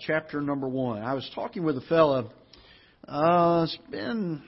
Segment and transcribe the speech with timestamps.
[0.00, 1.02] chapter number one.
[1.02, 2.30] I was talking with a fellow.
[3.06, 4.42] uh, it's been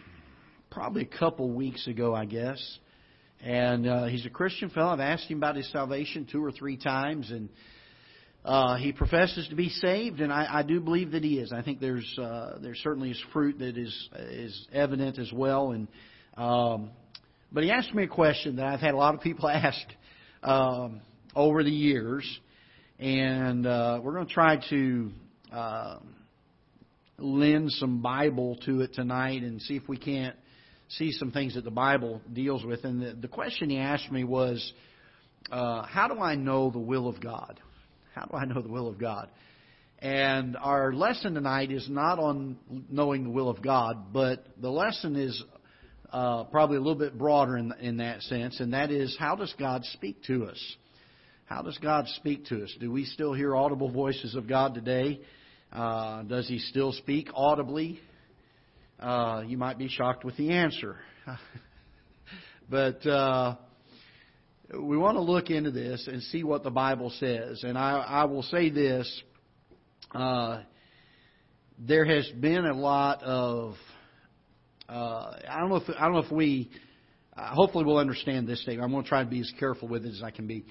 [0.70, 2.78] probably a couple weeks ago, I guess.
[3.40, 4.92] And uh, he's a Christian fellow.
[4.92, 7.48] I've asked him about his salvation two or three times, and
[8.44, 11.52] uh, he professes to be saved, and I, I do believe that he is.
[11.52, 15.70] I think there's uh, there certainly is fruit that is is evident as well.
[15.70, 15.88] And
[16.36, 16.90] um,
[17.52, 19.78] but he asked me a question that I've had a lot of people ask
[20.42, 21.00] um,
[21.34, 22.26] over the years,
[22.98, 25.10] and uh, we're going to try to
[25.52, 25.98] uh,
[27.18, 30.36] lend some Bible to it tonight and see if we can't
[30.88, 32.84] see some things that the Bible deals with.
[32.84, 34.72] And the, the question he asked me was,
[35.50, 37.60] uh, How do I know the will of God?
[38.14, 39.28] How do I know the will of God?
[40.00, 42.56] And our lesson tonight is not on
[42.88, 45.42] knowing the will of God, but the lesson is
[46.12, 49.52] uh, probably a little bit broader in, in that sense, and that is how does
[49.58, 50.76] God speak to us?
[51.46, 52.74] How does God speak to us?
[52.78, 55.20] Do we still hear audible voices of God today?
[55.72, 58.00] Uh, does He still speak audibly?
[58.98, 60.96] Uh, you might be shocked with the answer.
[62.70, 63.54] but uh,
[64.74, 67.62] we want to look into this and see what the Bible says.
[67.62, 69.22] And I, I will say this
[70.14, 70.62] uh,
[71.78, 73.74] there has been a lot of.
[74.88, 76.70] Uh, I don't know if I don't know if we.
[77.36, 78.84] Uh, hopefully, we'll understand this statement.
[78.84, 80.64] I'm going to try to be as careful with it as I can be.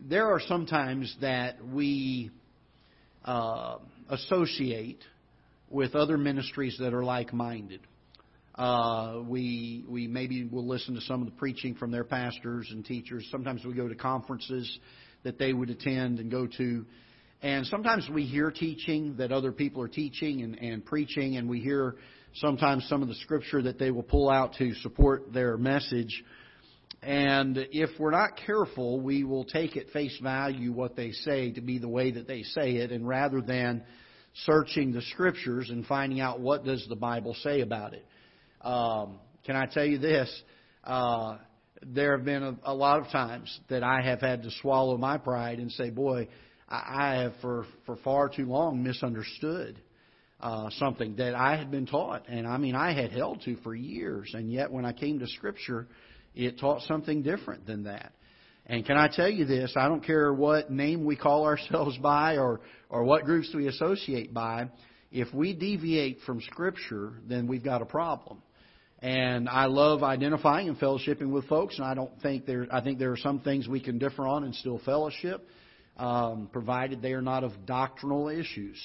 [0.00, 2.30] There are some times that we
[3.26, 5.02] uh, associate
[5.68, 7.80] with other ministries that are like-minded.
[8.54, 12.84] Uh, we we maybe will listen to some of the preaching from their pastors and
[12.84, 13.26] teachers.
[13.30, 14.78] Sometimes we go to conferences
[15.24, 16.86] that they would attend and go to,
[17.42, 21.60] and sometimes we hear teaching that other people are teaching and, and preaching, and we
[21.60, 21.96] hear
[22.36, 26.24] sometimes some of the scripture that they will pull out to support their message.
[27.06, 31.60] And if we're not careful, we will take at face value what they say to
[31.60, 33.84] be the way that they say it, and rather than
[34.44, 38.04] searching the scriptures and finding out what does the Bible say about it.
[38.60, 40.28] Um, can I tell you this?
[40.82, 41.36] Uh,
[41.80, 45.16] there have been a, a lot of times that I have had to swallow my
[45.16, 46.26] pride and say, "Boy,
[46.68, 49.80] I, I have for for far too long misunderstood."
[50.40, 53.76] Uh, something that I had been taught, and I mean I had held to for
[53.76, 55.86] years, and yet when I came to Scripture,
[56.36, 58.12] it taught something different than that.
[58.66, 59.72] And can I tell you this?
[59.76, 64.34] I don't care what name we call ourselves by or, or what groups we associate
[64.34, 64.68] by.
[65.10, 68.42] If we deviate from Scripture, then we've got a problem.
[69.00, 72.66] And I love identifying and fellowshipping with folks, and I don't think there.
[72.70, 75.46] I think there are some things we can differ on and still fellowship,
[75.98, 78.76] um, provided they are not of doctrinal issues.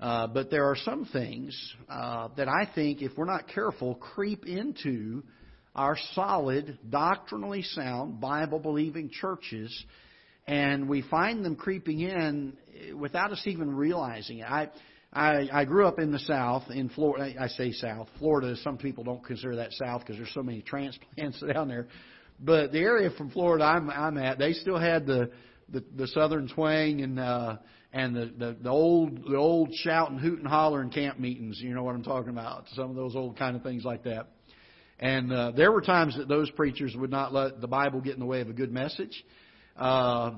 [0.00, 4.44] Uh, but there are some things uh, that I think, if we're not careful, creep
[4.46, 5.22] into
[5.76, 9.84] are solid, doctrinally sound, Bible believing churches,
[10.46, 12.56] and we find them creeping in
[12.98, 14.46] without us even realizing it.
[14.50, 14.70] I,
[15.12, 17.34] I, I grew up in the South, in Florida.
[17.38, 18.08] I say South.
[18.18, 21.88] Florida, some people don't consider that South because there's so many transplants down there.
[22.40, 25.30] But the area from Florida I'm, I'm at, they still had the
[25.68, 27.56] the, the Southern twang and uh,
[27.92, 31.60] and the, the old, the old the old shouting, hooting, hollering camp meetings.
[31.60, 32.64] You know what I'm talking about?
[32.74, 34.28] Some of those old kind of things like that.
[34.98, 38.20] And uh, there were times that those preachers would not let the Bible get in
[38.20, 39.24] the way of a good message.
[39.76, 40.32] Uh,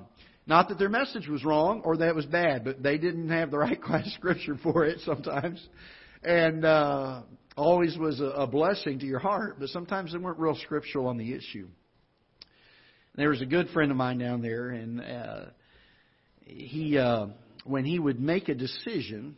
[0.46, 3.50] not that their message was wrong or that it was bad, but they didn't have
[3.50, 5.64] the right class of scripture for it sometimes.
[6.24, 7.22] And uh,
[7.56, 11.18] always was a, a blessing to your heart, but sometimes they weren't real scriptural on
[11.18, 11.68] the issue.
[13.14, 15.40] There was a good friend of mine down there, and uh,
[16.44, 17.26] he, uh,
[17.64, 19.36] when he would make a decision,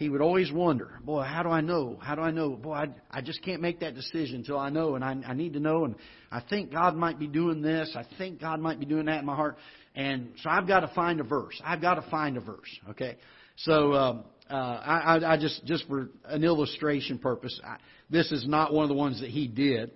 [0.00, 1.98] he would always wonder, boy, how do I know?
[2.00, 2.56] How do I know?
[2.56, 5.52] Boy, I, I just can't make that decision until I know, and I, I need
[5.52, 5.94] to know, and
[6.32, 7.94] I think God might be doing this.
[7.94, 9.58] I think God might be doing that in my heart,
[9.94, 11.60] and so I've got to find a verse.
[11.62, 12.78] I've got to find a verse.
[12.88, 13.18] Okay,
[13.56, 17.76] so um, uh, I, I just just for an illustration purpose, I,
[18.08, 19.90] this is not one of the ones that he did,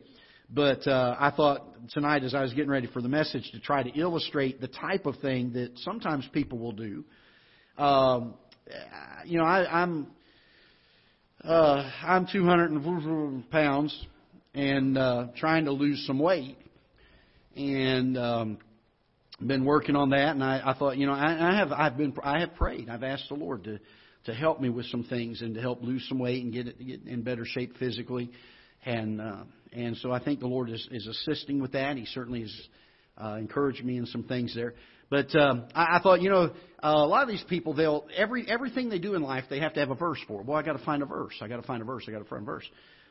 [0.50, 1.62] but uh, I thought
[1.92, 5.06] tonight as I was getting ready for the message to try to illustrate the type
[5.06, 7.04] of thing that sometimes people will do.
[7.78, 8.34] Um,
[9.24, 10.06] you know, I, I'm
[11.42, 14.06] uh, I'm 200 pounds
[14.54, 16.56] and uh, trying to lose some weight,
[17.56, 18.58] and um,
[19.44, 20.30] been working on that.
[20.30, 22.88] And I, I thought, you know, I, I have I've been I have prayed.
[22.88, 23.78] I've asked the Lord to
[24.26, 26.86] to help me with some things and to help lose some weight and get it
[26.86, 28.30] get in better shape physically,
[28.84, 31.96] and uh, and so I think the Lord is is assisting with that.
[31.96, 32.62] He certainly has
[33.22, 34.74] uh, encouraged me in some things there.
[35.10, 36.50] But um, I, I thought, you know,
[36.82, 39.80] a lot of these people, they'll every everything they do in life, they have to
[39.80, 40.42] have a verse for.
[40.42, 41.34] Well, I got to find a verse.
[41.40, 42.04] I got to find a verse.
[42.08, 42.64] I got to find a verse.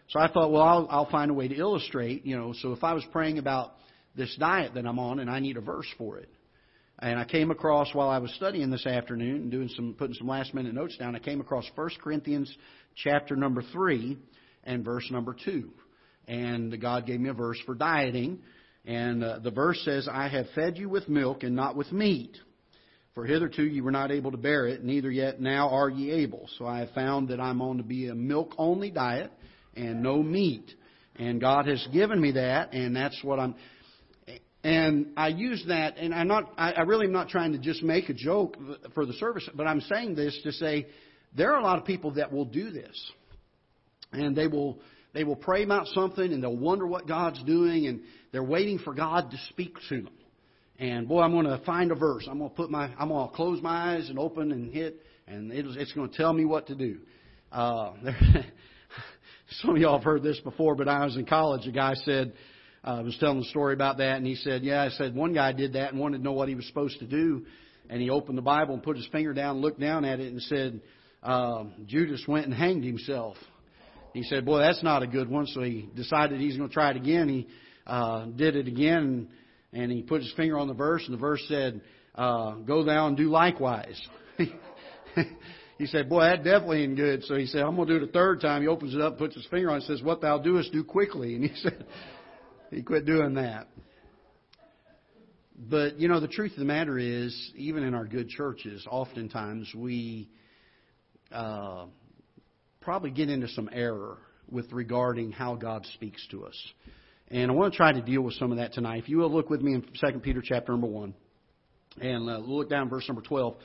[0.09, 2.25] So I thought, well, I'll, I'll find a way to illustrate.
[2.25, 3.73] You know, so if I was praying about
[4.15, 6.29] this diet that I'm on, and I need a verse for it,
[6.99, 10.27] And I came across while I was studying this afternoon and doing some putting some
[10.27, 11.15] last minute notes down.
[11.15, 12.55] I came across 1 Corinthians
[12.95, 14.17] chapter number three
[14.63, 15.71] and verse number two,
[16.27, 18.39] and God gave me a verse for dieting.
[18.85, 22.38] And uh, the verse says, "I have fed you with milk and not with meat."
[23.13, 26.50] For hitherto you were not able to bear it, neither yet now are ye able.
[26.57, 29.31] So I have found that I'm on to be a milk only diet
[29.75, 30.74] and no meat.
[31.18, 33.56] And God has given me that, and that's what I'm.
[34.63, 36.53] And I use that, and I'm not.
[36.57, 38.57] I really am not trying to just make a joke
[38.95, 40.88] for the service, but I'm saying this to say
[41.36, 43.12] there are a lot of people that will do this,
[44.12, 44.79] and they will
[45.13, 48.01] they will pray about something, and they'll wonder what God's doing, and
[48.33, 50.13] they're waiting for God to speak to them.
[50.80, 52.27] And boy, I'm going to find a verse.
[52.30, 55.00] I'm going to put my, I'm going to close my eyes and open and hit,
[55.27, 56.97] and it's going to tell me what to do.
[57.51, 58.45] Uh, there,
[59.62, 61.68] some of y'all have heard this before, but I was in college.
[61.68, 62.33] A guy said,
[62.83, 65.53] uh, was telling the story about that, and he said, "Yeah, I said one guy
[65.53, 67.45] did that and wanted to know what he was supposed to do,
[67.89, 70.41] and he opened the Bible and put his finger down, looked down at it, and
[70.41, 70.81] said,
[71.21, 73.38] uh, Judas went and hanged himself."
[74.13, 76.89] He said, "Boy, that's not a good one." So he decided he's going to try
[76.89, 77.29] it again.
[77.29, 77.47] He
[77.85, 79.30] uh, did it again.
[79.71, 81.81] And he put his finger on the verse, and the verse said,
[82.13, 84.00] uh, "Go thou and do likewise."
[85.80, 88.09] he said, "Boy, that definitely ain't good." So he said, "I'm going to do it
[88.09, 90.21] a third time." He opens it up, puts his finger on it, and says, "What
[90.21, 91.85] thou doest, do quickly." And he said,
[92.74, 93.68] he quit doing that.
[95.56, 99.71] But you know, the truth of the matter is, even in our good churches, oftentimes
[99.75, 100.29] we
[101.31, 101.86] uh,
[102.81, 104.18] probably get into some error
[104.50, 106.74] with regarding how God speaks to us.
[107.33, 109.01] And I want to try to deal with some of that tonight.
[109.01, 111.15] If you will look with me in 2 Peter chapter number 1,
[112.00, 113.56] and uh, look down verse number 12.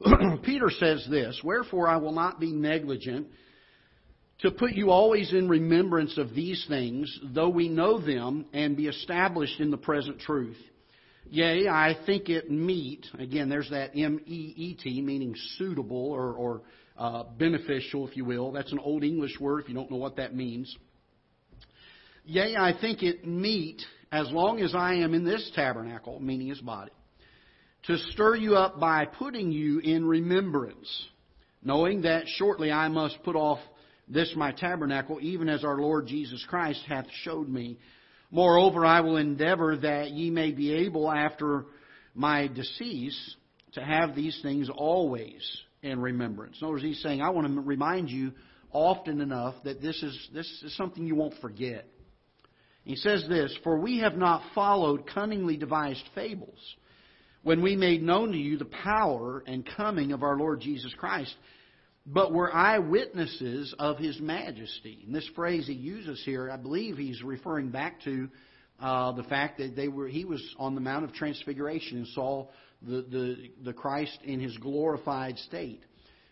[0.42, 3.26] Peter says this, Wherefore I will not be negligent
[4.38, 8.86] to put you always in remembrance of these things, though we know them, and be
[8.86, 10.56] established in the present truth.
[11.28, 16.62] Yea, I think it meet, again, there's that M-E-E-T, meaning suitable or, or
[16.96, 18.52] uh, beneficial, if you will.
[18.52, 20.74] That's an old English word if you don't know what that means.
[22.24, 23.82] Yea, I think it meet,
[24.12, 26.92] as long as I am in this tabernacle, meaning his body,
[27.84, 31.06] to stir you up by putting you in remembrance,
[31.64, 33.58] knowing that shortly I must put off
[34.08, 37.78] this my tabernacle, even as our Lord Jesus Christ hath showed me.
[38.30, 41.66] Moreover, I will endeavor that ye may be able, after
[42.14, 43.36] my decease,
[43.72, 45.42] to have these things always
[45.82, 46.58] in remembrance.
[46.60, 48.32] In other words, he's saying, I want to remind you
[48.70, 51.86] often enough that this is, this is something you won't forget.
[52.84, 56.58] He says this For we have not followed cunningly devised fables
[57.42, 61.34] when we made known to you the power and coming of our Lord Jesus Christ,
[62.06, 65.02] but were eyewitnesses of his majesty.
[65.06, 68.28] And this phrase he uses here, I believe he's referring back to
[68.80, 72.48] uh, the fact that they were he was on the Mount of Transfiguration and saw
[72.82, 75.82] the, the, the Christ in his glorified state.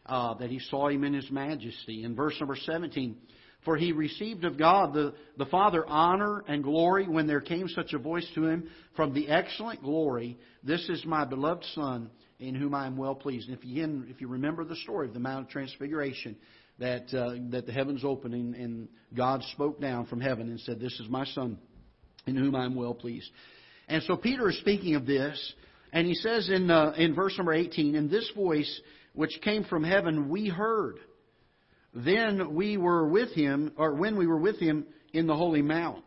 [0.06, 2.02] Uh, that he saw him in his majesty.
[2.02, 3.16] In verse number 17,
[3.64, 7.92] for he received of God the, the Father honor and glory when there came such
[7.92, 12.74] a voice to him from the excellent glory, This is my beloved Son, in whom
[12.74, 13.48] I am well pleased.
[13.48, 16.36] And if you, if you remember the story of the Mount of Transfiguration,
[16.78, 20.80] that, uh, that the heavens opened and, and God spoke down from heaven and said,
[20.80, 21.58] This is my Son,
[22.26, 23.30] in whom I am well pleased.
[23.88, 25.52] And so Peter is speaking of this,
[25.92, 28.80] and he says in, uh, in verse number 18, And this voice
[29.12, 30.96] which came from heaven we heard
[31.94, 36.04] then we were with him, or when we were with him in the holy mount.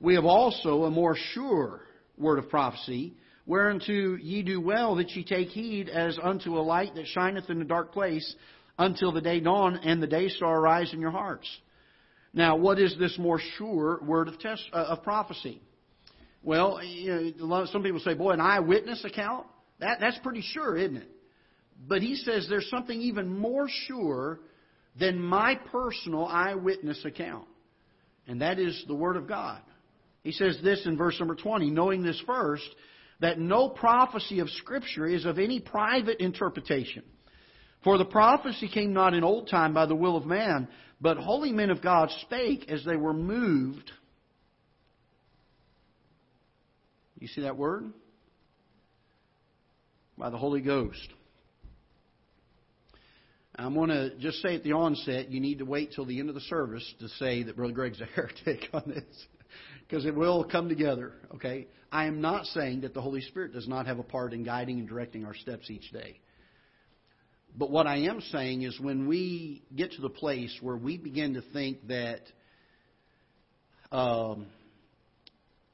[0.00, 1.82] We have also a more sure
[2.16, 3.14] word of prophecy,
[3.46, 7.60] whereunto ye do well that ye take heed as unto a light that shineth in
[7.60, 8.34] a dark place
[8.78, 11.48] until the day dawn and the day star arise in your hearts.
[12.32, 15.62] Now, what is this more sure word of, test, uh, of prophecy?
[16.42, 19.46] Well, you know, some people say, boy, an eyewitness account?
[19.80, 21.08] That, that's pretty sure, isn't it?
[21.86, 24.40] But he says there's something even more sure
[24.98, 27.46] than my personal eyewitness account.
[28.26, 29.60] And that is the Word of God.
[30.22, 32.68] He says this in verse number 20, knowing this first,
[33.20, 37.02] that no prophecy of Scripture is of any private interpretation.
[37.82, 40.68] For the prophecy came not in old time by the will of man,
[41.00, 43.90] but holy men of God spake as they were moved.
[47.18, 47.92] You see that word?
[50.16, 51.08] By the Holy Ghost.
[53.56, 56.28] I'm going to just say at the onset, you need to wait till the end
[56.28, 59.26] of the service to say that Brother Greg's a heretic on this,
[59.88, 61.12] because it will come together.
[61.36, 64.42] Okay, I am not saying that the Holy Spirit does not have a part in
[64.42, 66.18] guiding and directing our steps each day.
[67.56, 71.34] But what I am saying is when we get to the place where we begin
[71.34, 72.22] to think that
[73.92, 74.46] um,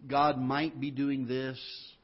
[0.06, 1.58] God might be doing this,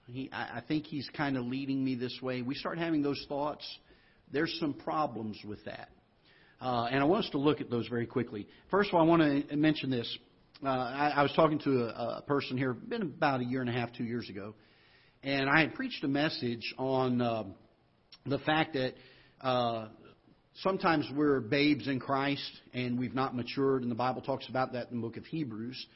[0.06, 2.40] He, I, I think he's kind of leading me this way.
[2.40, 3.66] We start having those thoughts.
[4.33, 5.88] There's some problems with that.
[6.61, 8.49] Uh, and I want us to look at those very quickly.
[8.71, 10.18] First of all, I want to mention this.
[10.64, 13.68] Uh, I, I was talking to a, a person here, been about a year and
[13.68, 14.54] a half, two years ago,
[15.23, 17.45] and I had preached a message on uh,
[18.25, 18.95] the fact that
[19.42, 19.88] uh,
[20.62, 24.90] sometimes we're babes in Christ and we've not matured, and the Bible talks about that
[24.90, 25.87] in the book of Hebrews.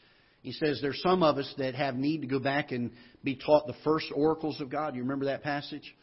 [0.43, 2.91] He says there's some of us that have need to go back and
[3.25, 4.95] be taught the first oracles of God.
[4.95, 5.95] You remember that passage?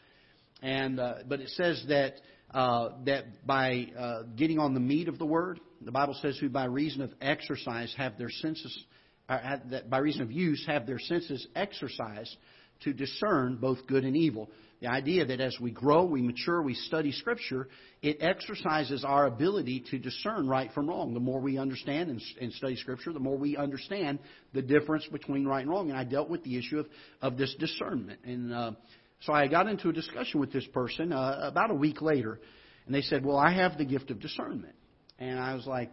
[0.62, 2.14] And uh, but it says that
[2.52, 6.48] uh, that by uh, getting on the meat of the word, the Bible says who
[6.48, 8.84] by reason of exercise have their senses,
[9.28, 12.36] uh, that by reason of use have their senses exercised
[12.84, 14.48] to discern both good and evil.
[14.80, 17.68] The idea that as we grow, we mature, we study Scripture,
[18.00, 21.14] it exercises our ability to discern right from wrong.
[21.14, 24.20] The more we understand and, and study Scripture, the more we understand
[24.54, 25.90] the difference between right and wrong.
[25.90, 26.86] And I dealt with the issue of,
[27.20, 28.20] of this discernment.
[28.24, 28.72] And uh,
[29.20, 32.40] so I got into a discussion with this person uh, about a week later,
[32.86, 34.74] and they said, Well, I have the gift of discernment.
[35.18, 35.90] And I was like,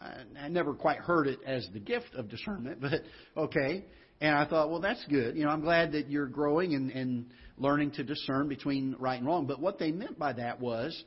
[0.00, 3.02] I never quite heard it as the gift of discernment, but
[3.36, 3.84] okay.
[4.20, 5.36] And I thought, well, that's good.
[5.36, 7.26] You know, I'm glad that you're growing and, and
[7.58, 9.46] learning to discern between right and wrong.
[9.46, 11.04] But what they meant by that was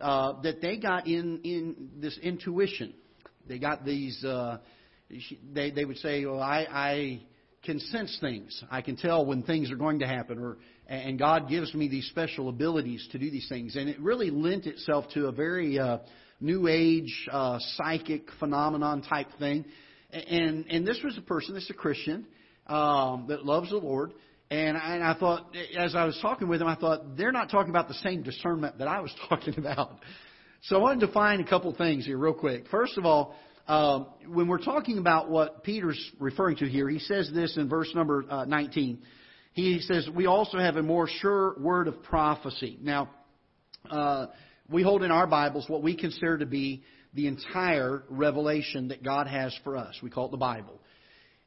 [0.00, 2.94] uh, that they got in in this intuition.
[3.46, 4.24] They got these.
[4.24, 4.58] Uh,
[5.52, 7.22] they they would say, well, I, I
[7.66, 8.62] can sense things.
[8.70, 10.56] I can tell when things are going to happen, or
[10.86, 13.76] and God gives me these special abilities to do these things.
[13.76, 15.98] And it really lent itself to a very uh,
[16.40, 19.64] new age uh, psychic phenomenon type thing.
[20.12, 22.26] And and this was a person, this is a Christian,
[22.68, 24.12] um, that loves the Lord.
[24.48, 27.50] And I, and I thought, as I was talking with him, I thought they're not
[27.50, 29.98] talking about the same discernment that I was talking about.
[30.62, 32.68] So I wanted to find a couple things here, real quick.
[32.70, 33.34] First of all,
[33.68, 37.92] um, when we're talking about what Peter's referring to here, he says this in verse
[37.94, 39.00] number uh, 19.
[39.54, 42.78] He says, We also have a more sure word of prophecy.
[42.80, 43.10] Now,
[43.90, 44.26] uh,
[44.68, 49.26] we hold in our Bibles what we consider to be the entire revelation that God
[49.26, 49.98] has for us.
[50.02, 50.80] We call it the Bible.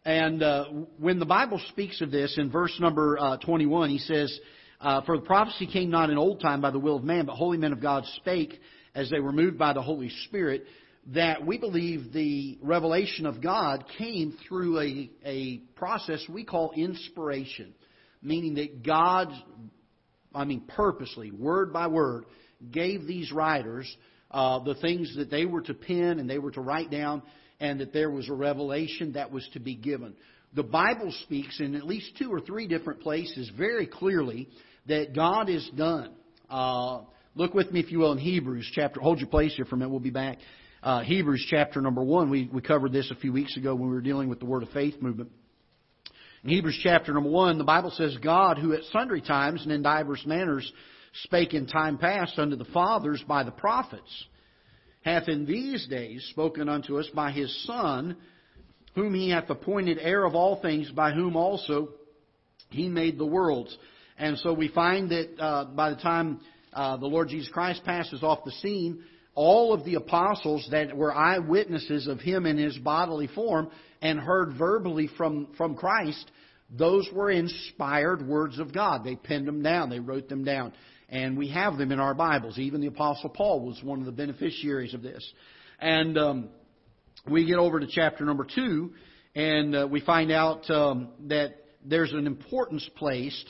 [0.04, 0.66] And uh,
[0.98, 4.38] when the Bible speaks of this in verse number uh, 21, he says,
[4.82, 7.36] uh, For the prophecy came not in old time by the will of man, but
[7.36, 8.60] holy men of God spake
[8.96, 10.66] as they were moved by the Holy Spirit.
[11.08, 17.74] That we believe the revelation of God came through a, a process we call inspiration,
[18.22, 19.30] meaning that God,
[20.36, 22.26] I mean, purposely, word by word,
[22.72, 23.92] gave these writers
[24.32, 27.24] uh, the things that they were to pen and they were to write down
[27.60, 30.16] and that there was a revelation that was to be given.
[30.54, 34.50] The Bible speaks in at least two or three different places very clearly
[34.88, 36.14] that God is done.
[36.50, 37.02] Uh,
[37.36, 39.00] look with me, if you will, in Hebrews chapter.
[39.00, 39.92] Hold your place here for a minute.
[39.92, 40.40] We'll be back.
[40.82, 42.30] Uh, Hebrews chapter number one.
[42.30, 44.64] We, we covered this a few weeks ago when we were dealing with the Word
[44.64, 45.30] of Faith movement.
[46.42, 49.82] In Hebrews chapter number one, the Bible says, God, who at sundry times and in
[49.82, 50.72] divers manners
[51.24, 54.26] spake in time past unto the fathers by the prophets,
[55.02, 58.16] hath in these days spoken unto us by his Son,
[58.96, 61.90] whom he hath appointed heir of all things, by whom also
[62.70, 63.78] he made the worlds.
[64.18, 66.40] And so we find that uh, by the time
[66.72, 69.04] uh, the Lord Jesus Christ passes off the scene,
[69.36, 73.70] all of the apostles that were eyewitnesses of him in his bodily form
[74.02, 76.32] and heard verbally from, from Christ,
[76.70, 79.04] those were inspired words of God.
[79.04, 80.74] They penned them down, they wrote them down
[81.12, 82.58] and we have them in our Bibles.
[82.58, 85.28] Even the Apostle Paul was one of the beneficiaries of this.
[85.80, 86.50] And um,
[87.30, 88.94] we get over to chapter number two,
[89.36, 93.50] and uh, we find out um, that there's an importance placed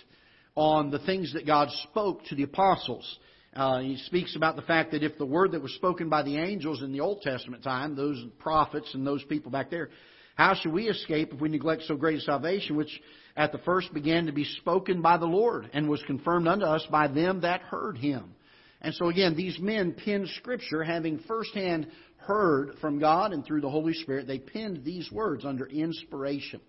[0.56, 3.18] on the things that God spoke to the apostles.
[3.56, 6.38] Uh, he speaks about the fact that if the word that was spoken by the
[6.38, 9.90] angels in the Old Testament time, those prophets and those people back there,
[10.36, 13.02] how should we escape if we neglect so great a salvation, which
[13.36, 16.86] at the first began to be spoken by the Lord and was confirmed unto us
[16.92, 18.36] by them that heard him?
[18.82, 21.88] And so again, these men penned Scripture having firsthand
[22.18, 24.28] heard from God and through the Holy Spirit.
[24.28, 26.62] They penned these words under inspiration.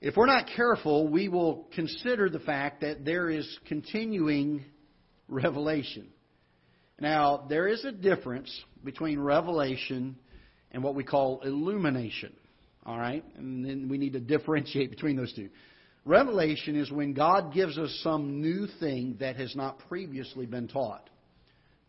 [0.00, 4.64] If we're not careful, we will consider the fact that there is continuing
[5.28, 6.08] revelation.
[7.00, 8.50] Now, there is a difference
[8.84, 10.16] between revelation
[10.72, 12.32] and what we call illumination.
[12.84, 13.24] All right?
[13.36, 15.48] And then we need to differentiate between those two.
[16.04, 21.10] Revelation is when God gives us some new thing that has not previously been taught.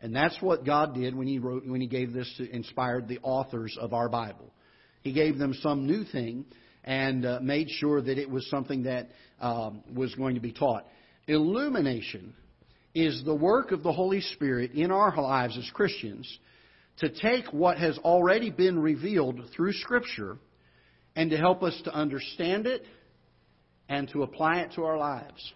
[0.01, 3.19] And that's what God did when he wrote when he gave this to inspired the
[3.22, 4.51] authors of our Bible.
[5.03, 6.46] He gave them some new thing
[6.84, 10.86] and uh, made sure that it was something that um, was going to be taught.
[11.27, 12.34] Illumination
[12.93, 16.39] is the work of the Holy Spirit in our lives as Christians
[16.98, 20.38] to take what has already been revealed through Scripture
[21.15, 22.84] and to help us to understand it
[23.88, 25.53] and to apply it to our lives.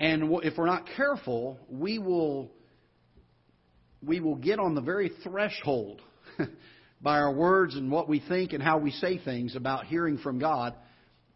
[0.00, 2.50] And if we're not careful, we will
[4.00, 6.00] we will get on the very threshold
[7.02, 10.38] by our words and what we think and how we say things about hearing from
[10.38, 10.74] God.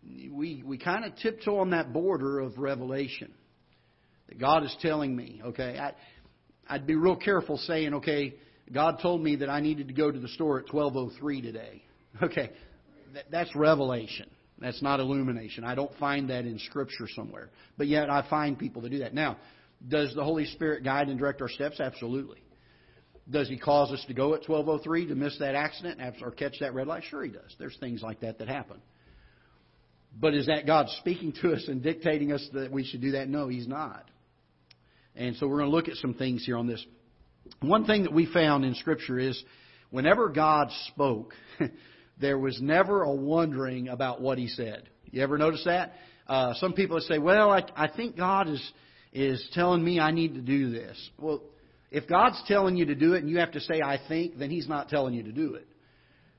[0.04, 3.34] We we kind of tiptoe on that border of revelation
[4.32, 5.40] that God is telling me.
[5.44, 5.92] Okay, I,
[6.66, 8.34] I'd be real careful saying, okay,
[8.72, 11.82] God told me that I needed to go to the store at 12:03 today.
[12.22, 12.50] Okay,
[13.30, 14.28] that's revelation.
[14.58, 15.64] That's not illumination.
[15.64, 17.48] I don't find that in Scripture somewhere.
[17.78, 19.14] But yet I find people that do that.
[19.14, 19.38] Now,
[19.88, 21.80] does the Holy Spirit guide and direct our steps?
[21.80, 22.42] Absolutely.
[23.30, 26.74] Does He cause us to go at 12:03 to miss that accident or catch that
[26.74, 27.02] red light?
[27.04, 27.56] Sure, He does.
[27.58, 28.82] There's things like that that happen.
[30.20, 33.30] But is that God speaking to us and dictating us that we should do that?
[33.30, 34.04] No, He's not.
[35.14, 36.84] And so we're going to look at some things here on this.
[37.60, 39.42] One thing that we found in Scripture is
[39.90, 41.34] whenever God spoke,
[42.20, 44.88] there was never a wondering about what he said.
[45.10, 45.92] You ever notice that?
[46.26, 48.72] Uh, some people say, "Well, I, I think God is
[49.12, 51.42] is telling me I need to do this." Well,
[51.90, 54.50] if God's telling you to do it and you have to say "I think," then
[54.50, 55.66] He's not telling you to do it.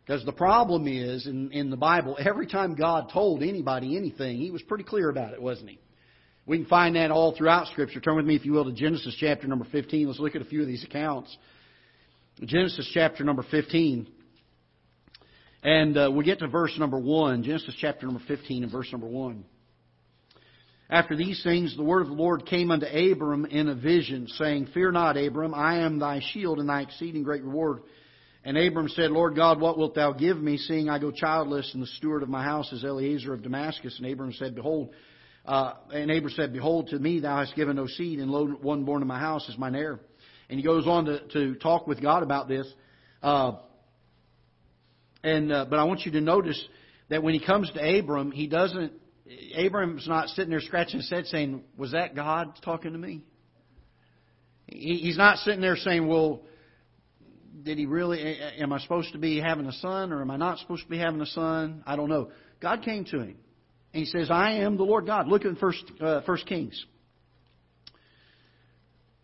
[0.05, 4.49] Because the problem is in in the Bible, every time God told anybody anything, He
[4.51, 5.79] was pretty clear about it, wasn't He?
[6.45, 8.01] We can find that all throughout Scripture.
[8.01, 10.07] Turn with me, if you will, to Genesis chapter number 15.
[10.07, 11.35] Let's look at a few of these accounts.
[12.43, 14.07] Genesis chapter number 15.
[15.63, 19.07] And uh, we get to verse number 1, Genesis chapter number 15 and verse number
[19.07, 19.45] 1.
[20.89, 24.67] After these things, the word of the Lord came unto Abram in a vision, saying,
[24.73, 27.79] Fear not, Abram, I am thy shield and thy exceeding great reward.
[28.43, 31.81] And Abram said, Lord God, what wilt thou give me, seeing I go childless, and
[31.81, 33.97] the steward of my house is Eliezer of Damascus?
[33.97, 34.89] And Abram said, Behold,
[35.45, 38.85] uh, and Abram said, Behold, to me thou hast given no seed, and lo, one
[38.85, 39.99] born in my house is mine heir.
[40.49, 42.71] And he goes on to, to talk with God about this.
[43.21, 43.53] Uh,
[45.23, 46.61] and uh, but I want you to notice
[47.09, 48.93] that when he comes to Abram, he doesn't.
[49.55, 53.23] Abram's not sitting there scratching his head saying, "Was that God talking to me?"
[54.67, 56.43] He, he's not sitting there saying, "Well,
[57.63, 58.37] did he really?
[58.59, 60.97] Am I supposed to be having a son, or am I not supposed to be
[60.97, 61.83] having a son?
[61.85, 63.37] I don't know." God came to him,
[63.93, 66.85] and he says, "I am the Lord God." Look at First uh, First Kings.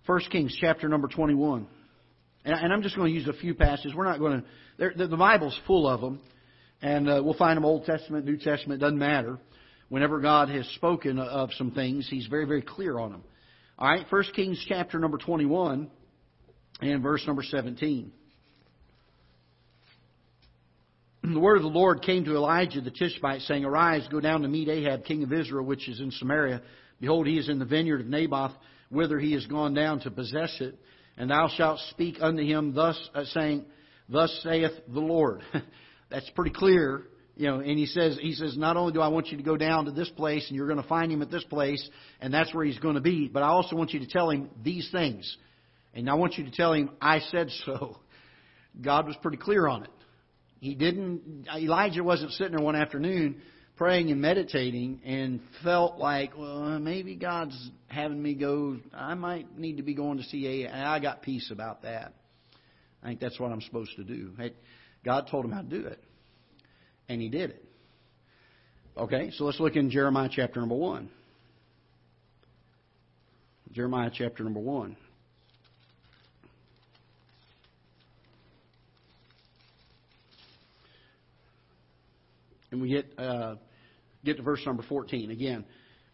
[0.06, 1.68] First Kings chapter number twenty-one.
[2.46, 3.94] And I'm just going to use a few passages.
[3.94, 4.44] We're not going
[4.78, 5.08] to.
[5.08, 6.22] The Bible's full of them,
[6.82, 8.80] and uh, we'll find them Old Testament, New Testament.
[8.80, 9.38] Doesn't matter.
[9.90, 13.24] Whenever God has spoken of some things, He's very, very clear on them.
[13.78, 15.90] All right, First Kings chapter number 21
[16.82, 18.12] and verse number 17.
[21.34, 24.48] The word of the Lord came to Elijah the Tishbite, saying, Arise, go down to
[24.48, 26.62] meet Ahab, king of Israel, which is in Samaria.
[27.02, 28.54] Behold, he is in the vineyard of Naboth,
[28.90, 30.78] whither he is gone down to possess it.
[31.18, 33.66] And thou shalt speak unto him thus, uh, saying,
[34.08, 35.42] Thus saith the Lord.
[36.10, 37.04] That's pretty clear.
[37.36, 39.56] You know, and he says, he says, not only do I want you to go
[39.56, 41.88] down to this place and you're going to find him at this place
[42.20, 44.50] and that's where he's going to be, but I also want you to tell him
[44.62, 45.38] these things.
[45.94, 47.98] And I want you to tell him, I said so.
[48.82, 49.90] God was pretty clear on it.
[50.60, 53.41] He didn't, Elijah wasn't sitting there one afternoon
[53.78, 59.78] praying and meditating and felt like, well, maybe God's having me go, I might need
[59.78, 60.69] to be going to see A.
[60.69, 62.13] I got peace about that.
[63.02, 64.32] I think that's what I'm supposed to do.
[65.06, 66.04] God told him how to do it,
[67.08, 67.65] and he did it.
[68.98, 71.10] Okay, so let's look in Jeremiah chapter number 1.
[73.72, 74.98] Jeremiah chapter number 1.
[82.80, 83.56] And we get uh,
[84.26, 85.63] Get to verse number 14 again.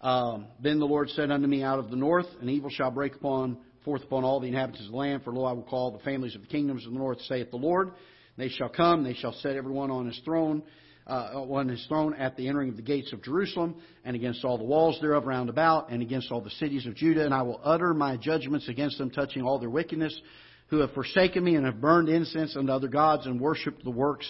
[0.01, 3.15] Um, then the Lord said unto me, Out of the north, an evil shall break
[3.15, 5.23] upon forth upon all the inhabitants of the land.
[5.23, 7.57] For lo, I will call the families of the kingdoms of the north, saith the
[7.57, 7.91] Lord.
[8.37, 10.63] They shall come, they shall set everyone on his throne,
[11.07, 14.57] uh, on his throne at the entering of the gates of Jerusalem, and against all
[14.57, 17.25] the walls thereof round about, and against all the cities of Judah.
[17.25, 20.19] And I will utter my judgments against them, touching all their wickedness,
[20.67, 24.27] who have forsaken me and have burned incense unto other gods and worshipped the works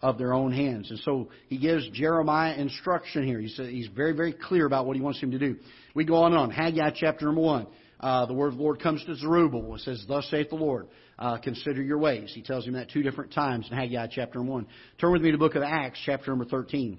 [0.00, 0.90] of their own hands.
[0.90, 3.40] And so he gives Jeremiah instruction here.
[3.40, 5.56] He says he's very, very clear about what he wants him to do.
[5.94, 6.50] We go on and on.
[6.50, 7.66] Haggai chapter number one.
[8.00, 9.72] Uh, the word of the Lord comes to Zerubbabel.
[9.72, 10.86] and says, Thus saith the Lord,
[11.18, 12.30] uh, consider your ways.
[12.32, 14.66] He tells him that two different times in Haggai chapter 1.
[15.00, 16.98] Turn with me to the book of Acts, chapter number 13.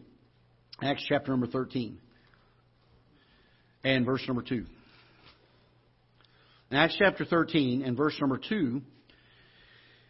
[0.82, 2.00] Acts chapter number 13.
[3.86, 4.66] And verse number 2.
[6.72, 8.82] In Acts chapter 13 and verse number 2,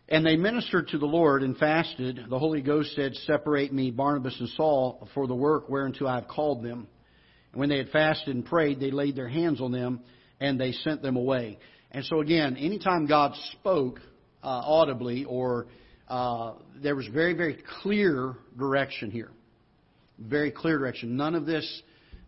[0.10, 2.20] and they ministered to the Lord and fasted.
[2.30, 6.28] The Holy Ghost said, Separate me, Barnabas and Saul, for the work whereunto I have
[6.28, 6.88] called them.
[7.52, 10.02] And when they had fasted and prayed, they laid their hands on them
[10.40, 11.60] and they sent them away.
[11.92, 14.00] And so again, anytime God spoke
[14.44, 15.68] uh, audibly or
[16.08, 19.30] uh, there was very, very clear direction here.
[20.18, 21.18] very clear direction.
[21.18, 21.84] None of this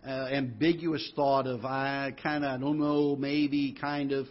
[0.06, 4.28] uh, ambiguous thought of I kind of don't know, maybe, kind of.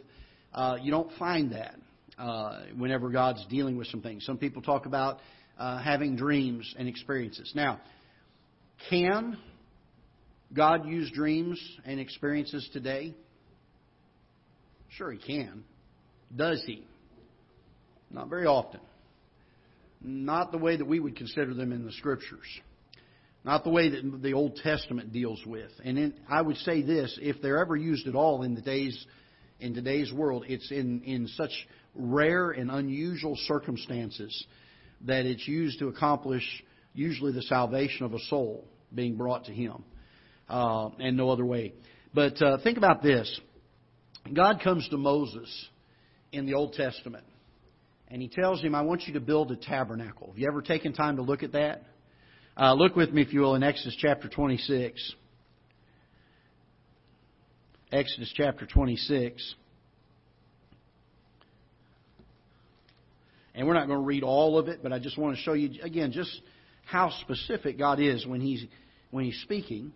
[0.53, 1.75] Uh, you don't find that
[2.21, 4.25] uh, whenever God's dealing with some things.
[4.27, 5.19] Some people talk about
[5.59, 7.53] uh, having dreams and experiences.
[7.55, 7.81] Now,
[8.91, 9.39] can
[10.53, 13.15] God use dreams and experiences today?
[14.91, 15.65] Sure, He can.
[16.35, 16.85] Does He?
[18.11, 18.81] Not very often.
[20.03, 22.47] Not the way that we would consider them in the Scriptures.
[23.45, 25.71] Not the way that the Old Testament deals with.
[25.83, 29.07] And in, I would say this if they're ever used at all in the days
[29.61, 31.53] in today's world, it's in, in such
[31.95, 34.47] rare and unusual circumstances
[35.03, 36.45] that it's used to accomplish
[36.95, 39.85] usually the salvation of a soul being brought to Him,
[40.49, 41.73] uh, and no other way.
[42.13, 43.41] But uh, think about this
[44.35, 45.49] God comes to Moses
[46.33, 47.25] in the Old Testament,
[48.09, 50.29] and He tells him, I want you to build a tabernacle.
[50.29, 51.85] Have you ever taken time to look at that?
[52.57, 55.15] Uh, look with me, if you will, in Exodus chapter 26.
[57.93, 59.55] Exodus chapter 26.
[63.61, 65.53] And we're not going to read all of it, but I just want to show
[65.53, 66.31] you, again, just
[66.87, 68.65] how specific God is when He's,
[69.11, 69.93] when he's speaking.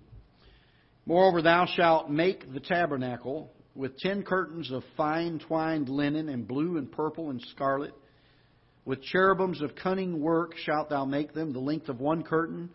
[1.07, 6.77] Moreover, thou shalt make the tabernacle with ten curtains of fine twined linen and blue
[6.77, 7.95] and purple and scarlet.
[8.85, 11.55] With cherubims of cunning work shalt thou make them.
[11.55, 12.69] The length of one curtain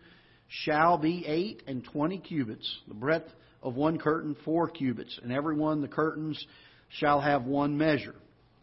[0.48, 2.68] shall be eight and twenty cubits.
[2.88, 3.30] The breadth
[3.62, 5.20] of one curtain four cubits.
[5.22, 6.44] And every one the curtains
[6.88, 8.16] shall have one measure.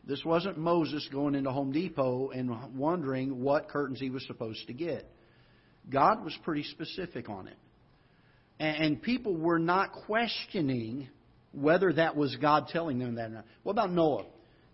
[0.08, 4.74] This wasn't Moses going into Home Depot and wondering what curtains he was supposed to
[4.74, 5.06] get.
[5.90, 7.58] God was pretty specific on it.
[8.60, 11.10] And people were not questioning
[11.52, 13.46] whether that was God telling them that or not.
[13.64, 14.26] What about Noah?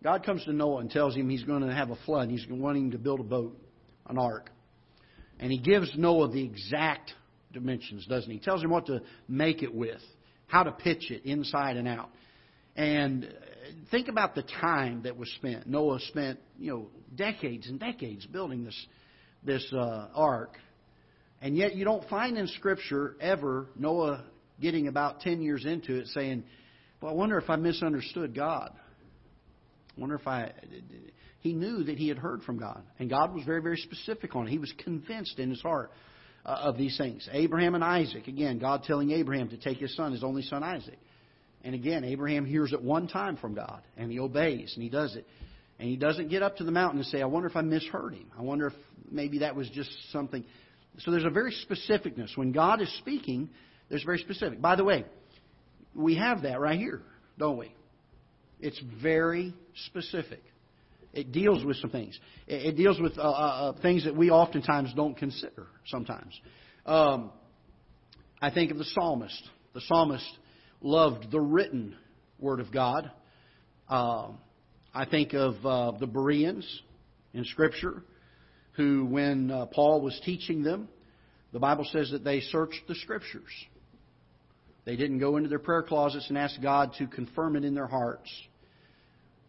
[0.03, 2.29] God comes to Noah and tells him he's going to have a flood.
[2.29, 3.57] He's wanting to build a boat,
[4.07, 4.51] an ark.
[5.39, 7.13] And he gives Noah the exact
[7.51, 8.37] dimensions, doesn't he?
[8.37, 10.01] He tells him what to make it with,
[10.45, 12.09] how to pitch it inside and out.
[12.75, 13.33] And
[13.91, 15.67] think about the time that was spent.
[15.67, 18.87] Noah spent, you know, decades and decades building this
[19.43, 20.57] this uh, ark,
[21.41, 24.23] and yet you don't find in Scripture ever Noah
[24.61, 26.43] getting about ten years into it saying,
[27.01, 28.71] "Well, I wonder if I misunderstood God.
[28.75, 30.51] I wonder if I."
[31.39, 34.47] He knew that he had heard from God, and God was very, very specific on
[34.47, 34.51] it.
[34.51, 35.91] He was convinced in his heart
[36.45, 37.27] uh, of these things.
[37.31, 40.97] Abraham and Isaac, again, God telling Abraham to take his son, his only son Isaac.
[41.63, 45.15] And again, Abraham hears it one time from God, and he obeys, and he does
[45.15, 45.25] it.
[45.79, 48.13] And he doesn't get up to the mountain and say, I wonder if I misheard
[48.13, 48.25] him.
[48.37, 48.73] I wonder if
[49.09, 50.43] maybe that was just something.
[50.99, 52.37] So there's a very specificness.
[52.37, 53.49] When God is speaking,
[53.89, 54.61] there's very specific.
[54.61, 55.05] By the way,
[55.95, 57.01] we have that right here,
[57.37, 57.73] don't we?
[58.59, 59.53] It's very
[59.87, 60.43] specific.
[61.11, 62.19] It deals with some things.
[62.47, 66.39] It deals with uh, uh, uh, things that we oftentimes don't consider sometimes.
[66.85, 67.31] Um,
[68.41, 69.41] I think of the psalmist.
[69.73, 70.25] The psalmist
[70.83, 71.95] loved the written
[72.39, 73.09] Word of God.
[73.89, 74.27] Uh,
[74.93, 76.81] I think of uh, the Bereans
[77.33, 78.03] in Scripture,
[78.73, 80.89] who, when uh, Paul was teaching them,
[81.51, 83.49] the Bible says that they searched the Scriptures.
[84.85, 87.87] They didn't go into their prayer closets and ask God to confirm it in their
[87.87, 88.29] hearts.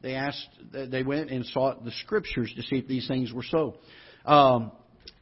[0.03, 3.77] They asked, they went and sought the Scriptures to see if these things were so.
[4.25, 4.71] Um,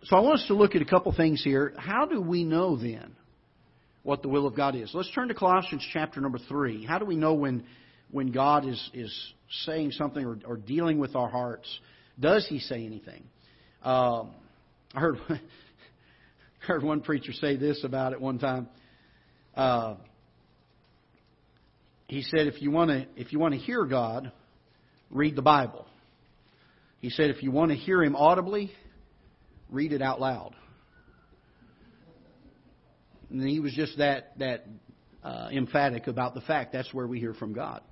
[0.05, 1.73] so I want us to look at a couple things here.
[1.79, 3.17] How do we know then
[4.03, 4.91] what the will of God is.
[4.95, 6.85] Let's turn to Colossians chapter number 3.
[6.85, 7.65] How do we know when,
[8.11, 9.33] when God is, is
[9.65, 11.69] saying something or, or dealing with our hearts?
[12.19, 13.25] Does He say anything?
[13.83, 14.33] Um,
[14.95, 15.19] I heard,
[16.67, 18.69] heard one preacher say this about it one time.
[19.55, 19.95] Uh,
[22.09, 24.33] he said, if you want to if you want to hear God,
[25.11, 25.87] read the Bible.
[27.01, 28.71] He said, if you want to hear Him audibly,
[29.71, 30.55] read it out loud.
[33.33, 34.67] And he was just that that
[35.25, 37.83] uh, emphatic about the fact that's where we hear from God.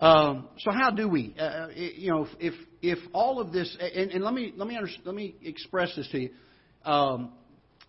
[0.00, 1.34] Um, so how do we?
[1.38, 4.76] Uh, uh you know, if if all of this, and, and let me let me
[4.76, 6.30] under, let me express this to you.
[6.84, 7.32] Um,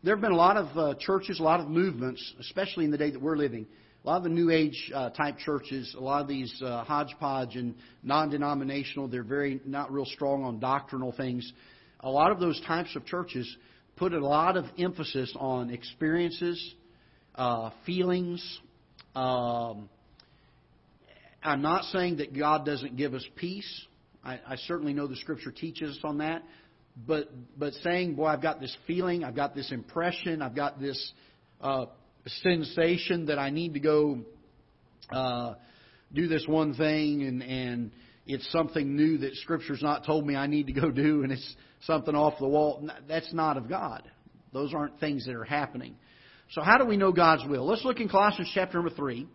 [0.04, 2.98] there have been a lot of uh, churches, a lot of movements, especially in the
[2.98, 3.68] day that we're living.
[4.04, 7.56] A lot of the New Age uh, type churches, a lot of these uh, hodgepodge
[7.56, 11.50] and non-denominational, they're very not real strong on doctrinal things.
[12.00, 13.56] A lot of those types of churches
[14.02, 16.74] put a lot of emphasis on experiences,
[17.36, 18.42] uh, feelings.
[19.14, 19.90] Um,
[21.44, 23.86] I'm not saying that God doesn't give us peace.
[24.24, 26.42] I, I certainly know the Scripture teaches us on that.
[27.06, 31.14] But but saying, boy, I've got this feeling, I've got this impression, I've got this
[31.62, 31.86] uh,
[32.42, 34.22] sensation that I need to go
[35.12, 35.54] uh,
[36.12, 37.92] do this one thing, and and
[38.26, 41.56] it's something new that Scripture's not told me I need to go do, and it's
[41.82, 42.88] something off the wall.
[43.08, 44.04] That's not of God.
[44.54, 45.96] Those aren't things that are happening.
[46.52, 47.66] So how do we know God's will?
[47.66, 49.28] Let's look in Colossians chapter number 3.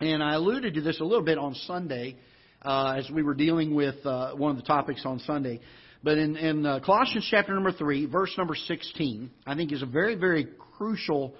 [0.00, 2.16] And I alluded to this a little bit on Sunday
[2.62, 5.60] uh, as we were dealing with uh, one of the topics on Sunday.
[6.02, 9.86] But in, in uh, Colossians chapter number 3, verse number 16, I think is a
[9.86, 11.34] very, very crucial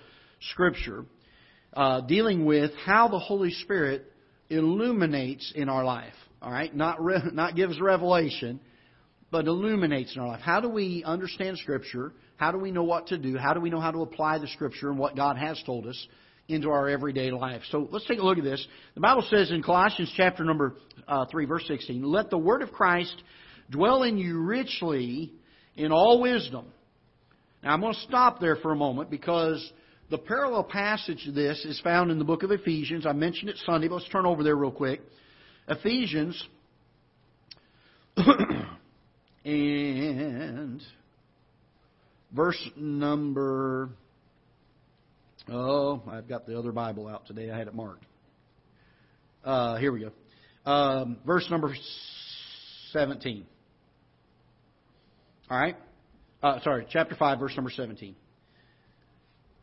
[0.51, 1.05] scripture
[1.75, 4.05] uh, dealing with how the Holy Spirit
[4.49, 6.15] illuminates in our life.
[6.43, 8.61] All right, not re- not gives revelation,
[9.31, 10.41] but illuminates in our life.
[10.41, 12.13] How do we understand Scripture?
[12.37, 13.37] How do we know what to do?
[13.37, 16.07] How do we know how to apply the Scripture and what God has told us
[16.49, 17.63] into our everyday life?
[17.71, 18.67] So let's take a look at this.
[18.95, 20.75] The Bible says in Colossians chapter number
[21.07, 23.23] uh, three, verse sixteen, "Let the word of Christ
[23.71, 25.33] dwell in you richly
[25.77, 26.67] in all wisdom."
[27.63, 29.71] Now I'm going to stop there for a moment because
[30.09, 33.05] the parallel passage to this is found in the book of Ephesians.
[33.07, 35.03] I mentioned it Sunday, but let's turn over there real quick.
[35.71, 36.49] Ephesians
[39.45, 40.83] and
[42.33, 43.89] verse number
[45.49, 47.51] oh i've got the other bible out today.
[47.51, 48.05] I had it marked.
[49.45, 50.71] Uh, here we go.
[50.71, 51.75] Um, verse number
[52.93, 53.47] 17
[55.49, 55.77] all right?
[56.43, 58.17] Uh, sorry chapter 5 verse number 17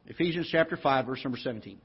[0.08, 1.78] Ephesians chapter 5, verse number 17.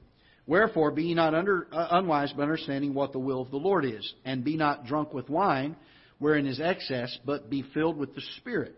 [0.45, 3.85] Wherefore, be ye not under, uh, unwise, but understanding what the will of the Lord
[3.85, 4.13] is.
[4.25, 5.75] And be not drunk with wine,
[6.19, 8.75] wherein is excess, but be filled with the Spirit.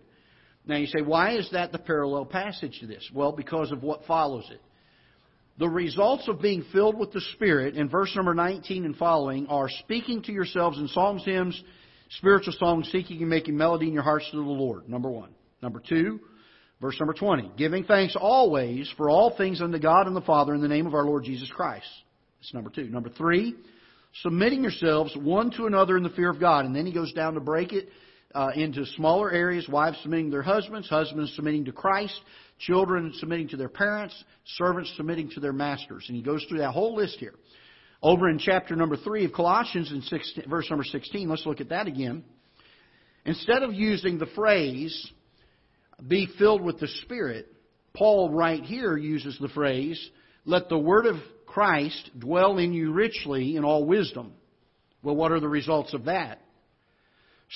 [0.68, 3.08] Now you say, why is that the parallel passage to this?
[3.14, 4.62] Well, because of what follows it.
[5.58, 9.70] The results of being filled with the Spirit in verse number 19 and following are
[9.70, 11.62] speaking to yourselves in psalms, hymns,
[12.18, 14.90] spiritual songs, seeking and making melody in your hearts to the Lord.
[14.90, 15.30] Number one.
[15.62, 16.20] Number two,
[16.82, 17.52] Verse number 20.
[17.58, 20.94] Giving thanks always for all things unto God and the Father in the name of
[20.94, 21.88] our Lord Jesus Christ.
[22.40, 22.86] That's number two.
[22.86, 23.56] Number three,
[24.22, 26.66] submitting yourselves one to another in the fear of God.
[26.66, 27.90] And then he goes down to break it
[28.34, 32.20] uh, into smaller areas wives submitting to their husbands, husbands submitting to Christ,
[32.60, 34.24] children submitting to their parents,
[34.58, 36.06] servants submitting to their masters.
[36.08, 37.34] And he goes through that whole list here.
[38.04, 41.70] Over in chapter number 3 of Colossians, in 16, verse number 16, let's look at
[41.70, 42.24] that again.
[43.26, 45.12] Instead of using the phrase,
[46.06, 47.48] be filled with the Spirit,
[47.94, 50.00] Paul right here uses the phrase,
[50.46, 54.34] let the word of Christ dwell in you richly in all wisdom.
[55.02, 56.42] Well, what are the results of that?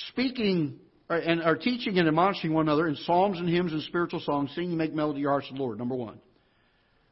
[0.08, 0.78] Speaking
[1.10, 4.50] uh, and are teaching and admonishing one another in psalms and hymns and spiritual songs,
[4.54, 5.76] singing, make melody your hearts to the Lord.
[5.76, 6.20] Number one.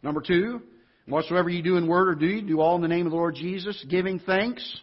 [0.02, 0.62] Number two,
[1.06, 3.34] whatsoever you do in word or deed, do all in the name of the Lord
[3.34, 4.80] Jesus, giving thanks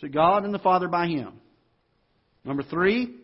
[0.00, 1.32] to God and the Father by Him.
[2.44, 3.16] Number three,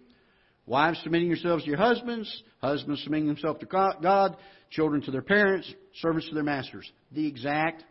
[0.66, 4.36] Wives submitting yourselves to your husbands, husbands submitting themselves to God,
[4.70, 6.90] children to their parents, servants to their masters.
[7.12, 7.84] The exact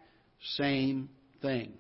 [0.58, 1.10] same
[1.42, 1.74] thing.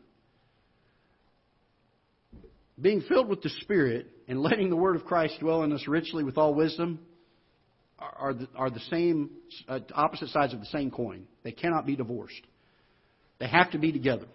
[2.82, 6.24] Being filled with the Spirit and letting the Word of Christ dwell in us richly
[6.24, 7.00] with all wisdom
[8.00, 9.30] are the, are the same,
[9.68, 11.28] uh, opposite sides of the same coin.
[11.44, 12.42] They cannot be divorced.
[13.40, 14.28] They have to be together.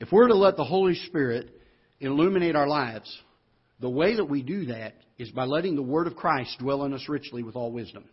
[0.00, 1.50] If we're to let the Holy Spirit
[2.00, 3.16] illuminate our lives,
[3.80, 6.92] the way that we do that is by letting the Word of Christ dwell in
[6.92, 8.04] us richly with all wisdom.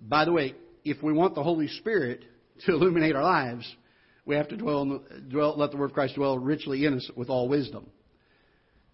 [0.00, 2.24] By the way, if we want the Holy Spirit
[2.66, 3.76] to illuminate our lives,
[4.24, 7.10] we have to dwell, the, dwell, let the Word of Christ dwell richly in us
[7.16, 7.86] with all wisdom.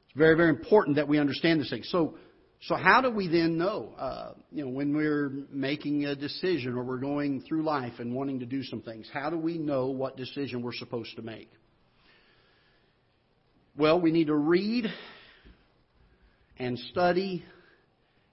[0.07, 1.83] It's very, very important that we understand this thing.
[1.85, 2.17] So,
[2.63, 3.95] so how do we then know?
[3.99, 8.41] Uh, you know, when we're making a decision or we're going through life and wanting
[8.41, 11.51] to do some things, how do we know what decision we're supposed to make?
[13.79, 14.87] Well, we need to read
[16.59, 17.45] and study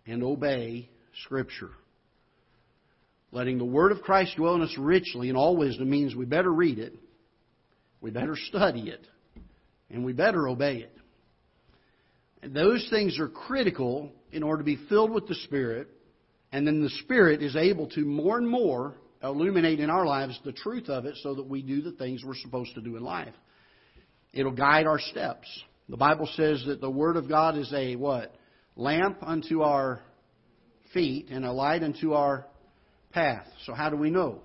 [0.08, 0.90] and obey
[1.26, 1.72] Scripture.
[3.34, 6.52] Letting the Word of Christ dwell in us richly in all wisdom means we better
[6.52, 6.96] read it,
[8.00, 9.06] we better study it,
[9.90, 10.96] and we better obey it.
[12.42, 15.90] And those things are critical in order to be filled with the Spirit,
[16.54, 20.54] and then the Spirit is able to more and more illuminate in our lives the
[20.54, 23.34] truth of it so that we do the things we're supposed to do in life.
[24.34, 25.48] It'll guide our steps.
[25.90, 28.34] The Bible says that the Word of God is a what?
[28.76, 30.02] Lamp unto our
[30.94, 32.46] feet and a light unto our
[33.12, 33.46] path.
[33.66, 34.42] So how do we know?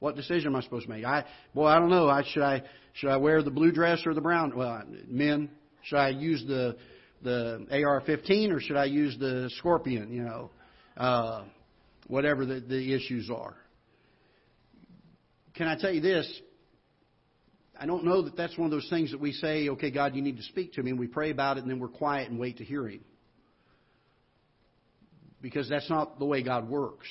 [0.00, 1.04] What decision am I supposed to make?
[1.04, 2.08] I boy, I don't know.
[2.08, 4.54] I should I should I wear the blue dress or the brown?
[4.54, 5.50] Well, men,
[5.84, 6.76] should I use the
[7.22, 10.12] the AR-15 or should I use the Scorpion?
[10.12, 10.50] You know,
[10.98, 11.44] uh,
[12.08, 13.56] whatever the, the issues are.
[15.54, 16.30] Can I tell you this?
[17.78, 20.22] I don't know that that's one of those things that we say, okay, God, you
[20.22, 22.38] need to speak to me, and we pray about it, and then we're quiet and
[22.38, 23.00] wait to hear Him.
[25.42, 27.08] Because that's not the way God works.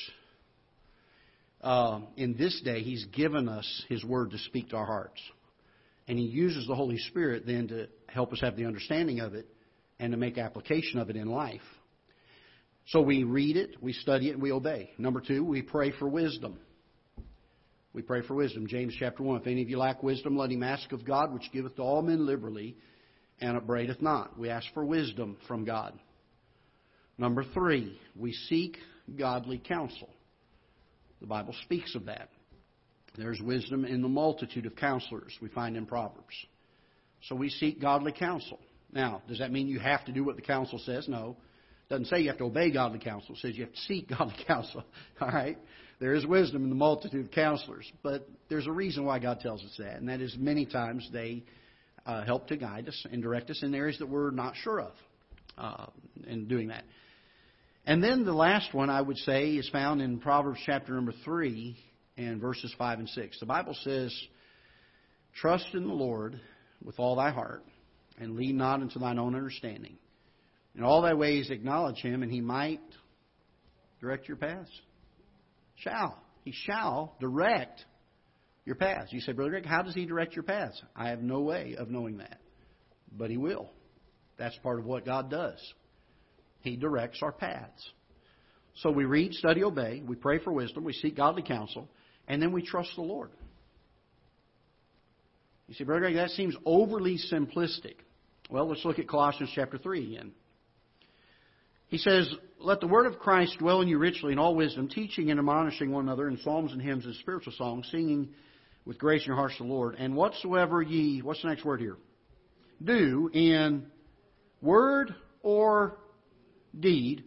[1.62, 5.22] Uh, in this day, He's given us His Word to speak to our hearts.
[6.08, 9.48] And He uses the Holy Spirit then to help us have the understanding of it
[10.00, 11.62] and to make application of it in life.
[12.88, 14.92] So we read it, we study it, and we obey.
[14.98, 16.60] Number two, we pray for wisdom.
[17.94, 18.66] We pray for wisdom.
[18.66, 19.42] James chapter 1.
[19.42, 22.02] If any of you lack wisdom, let him ask of God, which giveth to all
[22.02, 22.76] men liberally,
[23.40, 24.38] and upbraideth not.
[24.38, 25.94] We ask for wisdom from God.
[27.20, 28.78] Number three, we seek
[29.16, 30.10] godly counsel.
[31.22, 32.30] The Bible speaks of that.
[33.16, 36.34] There's wisdom in the multitude of counselors we find in Proverbs.
[37.28, 38.60] So we seek godly counsel.
[38.92, 41.08] Now, does that mean you have to do what the counsel says?
[41.08, 41.38] No.
[41.90, 43.36] Doesn't say you have to obey godly counsel.
[43.36, 44.84] It says you have to seek godly counsel.
[45.22, 45.58] All right?
[46.00, 49.64] There is wisdom in the multitude of counselors, but there's a reason why God tells
[49.64, 51.44] us that, and that is many times they
[52.06, 54.92] uh, help to guide us and direct us in areas that we're not sure of
[55.58, 55.86] uh,
[56.28, 56.84] in doing that.
[57.86, 61.78] And then the last one I would say is found in Proverbs chapter number 3
[62.18, 63.40] and verses 5 and 6.
[63.40, 64.14] The Bible says,
[65.36, 66.40] Trust in the Lord
[66.84, 67.64] with all thy heart,
[68.20, 69.98] and lean not unto thine own understanding.
[70.76, 72.82] In all thy ways acknowledge him, and he might
[74.02, 74.72] direct your paths.
[75.76, 76.20] Shall.
[76.44, 77.84] He shall direct
[78.66, 79.12] your paths.
[79.12, 80.82] You say, Brother Greg, how does he direct your paths?
[80.96, 82.40] I have no way of knowing that.
[83.16, 83.70] But he will.
[84.38, 85.60] That's part of what God does.
[86.62, 87.92] He directs our paths.
[88.78, 90.02] So we read, study, obey.
[90.06, 90.84] We pray for wisdom.
[90.84, 91.88] We seek godly counsel.
[92.28, 93.30] And then we trust the Lord.
[95.68, 97.96] You say, Brother Greg, that seems overly simplistic.
[98.50, 100.32] Well, let's look at Colossians chapter 3 again.
[101.88, 105.30] He says, Let the word of Christ dwell in you richly in all wisdom, teaching
[105.30, 108.30] and admonishing one another in psalms and hymns and spiritual songs, singing
[108.86, 109.96] with grace in your hearts to the Lord.
[109.98, 111.98] And whatsoever ye, what's the next word here?
[112.84, 113.86] Do in
[114.62, 115.98] word or
[116.78, 117.24] deed,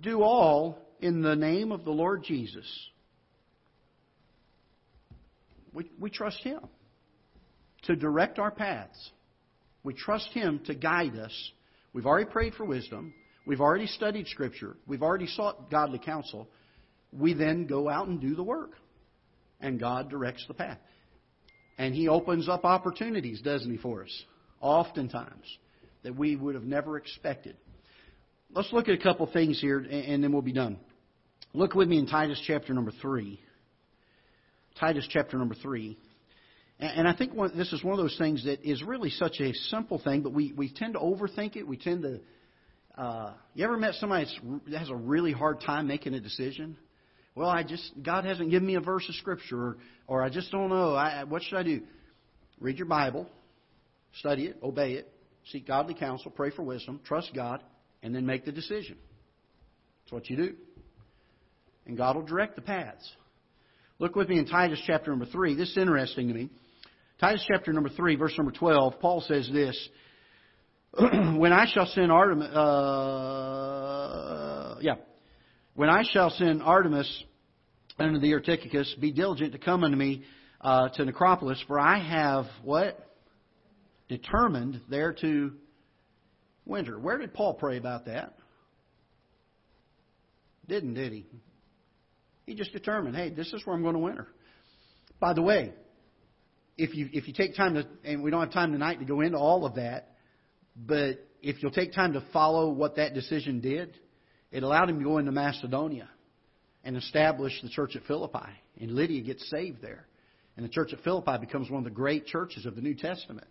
[0.00, 2.66] do all in the name of the Lord Jesus.
[5.72, 6.60] We, we trust Him
[7.82, 9.10] to direct our paths.
[9.82, 11.32] We trust Him to guide us.
[11.92, 13.14] We've already prayed for wisdom.
[13.50, 14.76] We've already studied Scripture.
[14.86, 16.48] We've already sought godly counsel.
[17.12, 18.74] We then go out and do the work.
[19.60, 20.78] And God directs the path.
[21.76, 24.24] And He opens up opportunities, doesn't He, for us?
[24.60, 25.58] Oftentimes,
[26.04, 27.56] that we would have never expected.
[28.54, 30.78] Let's look at a couple things here, and then we'll be done.
[31.52, 33.40] Look with me in Titus chapter number 3.
[34.78, 35.98] Titus chapter number 3.
[36.78, 39.98] And I think this is one of those things that is really such a simple
[39.98, 41.66] thing, but we, we tend to overthink it.
[41.66, 42.20] We tend to.
[43.00, 44.26] Uh, you ever met somebody
[44.68, 46.76] that has a really hard time making a decision?
[47.34, 50.52] Well, I just God hasn't given me a verse of scripture, or, or I just
[50.52, 50.92] don't know.
[50.92, 51.80] I, what should I do?
[52.60, 53.26] Read your Bible,
[54.18, 55.10] study it, obey it,
[55.50, 57.62] seek godly counsel, pray for wisdom, trust God,
[58.02, 58.98] and then make the decision.
[60.04, 60.54] That's what you do.
[61.86, 63.10] And God will direct the paths.
[63.98, 65.54] Look with me in Titus chapter number 3.
[65.54, 66.50] This is interesting to me.
[67.18, 69.88] Titus chapter number 3, verse number 12, Paul says this
[71.36, 73.70] When I shall send Artemas, uh,
[74.80, 74.96] yeah,
[75.74, 77.08] when I shall send Artemas
[77.98, 80.24] unto the Tychicus, be diligent to come unto me
[80.60, 82.98] uh, to Nicopolis, for I have what?
[84.08, 85.52] Determined there to
[86.66, 86.98] winter.
[86.98, 88.34] Where did Paul pray about that?
[90.66, 91.26] Didn't, did he?
[92.46, 94.26] He just determined, hey, this is where I'm going to winter.
[95.20, 95.72] By the way,
[96.76, 99.20] if you if you take time to, and we don't have time tonight to go
[99.20, 100.09] into all of that,
[100.76, 103.96] but if you'll take time to follow what that decision did,
[104.50, 106.08] it allowed him to go into Macedonia
[106.84, 108.48] and establish the church at Philippi,
[108.80, 110.06] and Lydia gets saved there,
[110.56, 113.46] and the church at Philippi becomes one of the great churches of the New Testament.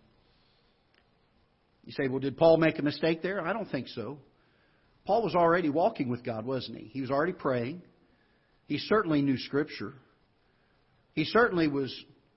[1.84, 3.44] You say, well, did Paul make a mistake there?
[3.46, 4.18] I don't think so.
[5.06, 6.84] Paul was already walking with God, wasn't he?
[6.84, 7.82] He was already praying.
[8.66, 9.94] He certainly knew Scripture.
[11.14, 11.92] He certainly was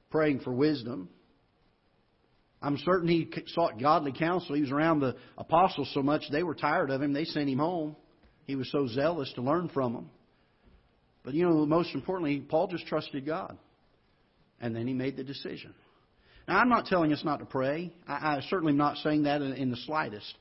[0.09, 1.09] praying for wisdom.
[2.63, 4.55] I'm certain he sought godly counsel.
[4.55, 7.11] He was around the apostles so much they were tired of him.
[7.11, 7.97] They sent him home.
[8.45, 10.09] He was so zealous to learn from them.
[11.25, 13.57] But you know, most importantly, Paul just trusted God.
[14.61, 15.73] And then he made the decision.
[16.47, 17.93] Now, I'm not telling us not to pray.
[18.07, 20.33] I, I certainly am not saying that in, in the slightest.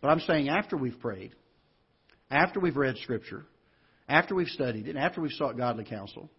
[0.00, 1.34] But I'm saying after we've prayed,
[2.30, 3.44] after we've read Scripture,
[4.08, 6.30] after we've studied it, after we've sought godly counsel,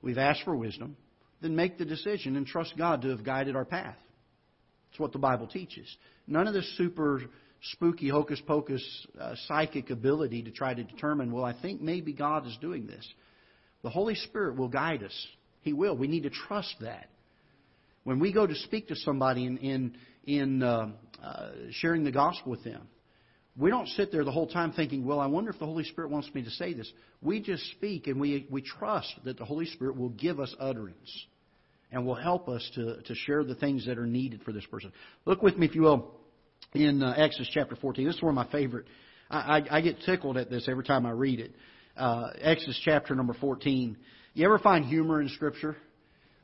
[0.00, 0.96] we've asked for wisdom,
[1.42, 3.96] then make the decision and trust God to have guided our path.
[4.94, 5.88] That's what the Bible teaches.
[6.28, 7.22] None of this super
[7.72, 8.80] spooky hocus pocus
[9.20, 13.04] uh, psychic ability to try to determine, well, I think maybe God is doing this.
[13.82, 15.26] The Holy Spirit will guide us.
[15.62, 15.96] He will.
[15.96, 17.08] We need to trust that.
[18.04, 20.90] When we go to speak to somebody in, in, in uh,
[21.20, 22.86] uh, sharing the gospel with them,
[23.56, 26.12] we don't sit there the whole time thinking, well, I wonder if the Holy Spirit
[26.12, 26.88] wants me to say this.
[27.20, 31.26] We just speak and we, we trust that the Holy Spirit will give us utterance
[31.94, 34.92] and will help us to, to share the things that are needed for this person.
[35.26, 36.10] Look with me, if you will,
[36.74, 38.04] in uh, Exodus chapter 14.
[38.04, 38.86] This is one of my favorite.
[39.30, 41.54] I, I, I get tickled at this every time I read it.
[41.96, 43.96] Uh, Exodus chapter number 14.
[44.34, 45.76] You ever find humor in Scripture?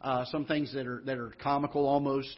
[0.00, 2.34] Uh, some things that are that are comical almost,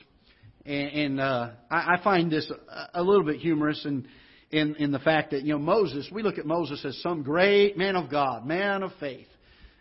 [0.67, 4.09] and, and uh, I, I find this a, a little bit humorous in,
[4.51, 6.09] in in the fact that you know Moses.
[6.11, 9.29] We look at Moses as some great man of God, man of faith,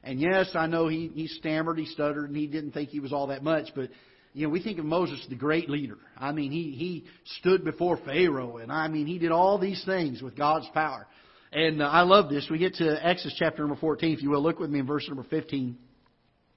[0.04, 3.14] and yes, I know he he stammered, he stuttered, and he didn't think he was
[3.14, 3.90] all that much, but
[4.34, 5.98] you know, we think of Moses the great leader.
[6.18, 7.06] I mean, he, he
[7.40, 11.06] stood before Pharaoh, and I mean, he did all these things with God's power.
[11.52, 12.48] And uh, I love this.
[12.50, 14.42] We get to Exodus chapter number 14, if you will.
[14.42, 15.78] Look with me in verse number 15.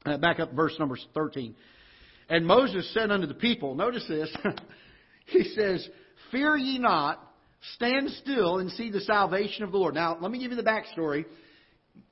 [0.06, 1.56] Uh, back up verse number 13.
[2.28, 4.34] And Moses said unto the people, notice this.
[5.26, 5.86] he says,
[6.30, 7.20] Fear ye not,
[7.74, 9.94] stand still and see the salvation of the Lord.
[9.94, 11.24] Now, let me give you the backstory.